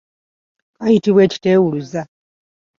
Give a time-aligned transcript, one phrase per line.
[0.77, 2.01] Kayitibwa ekiteewuluza.